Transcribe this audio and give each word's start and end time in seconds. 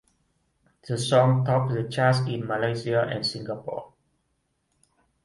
The 0.87 0.97
song 0.97 1.45
topped 1.45 1.73
the 1.75 1.83
charts 1.83 2.21
in 2.21 2.47
Malaysia 2.47 3.01
and 3.03 3.23
Singapore. 3.23 3.93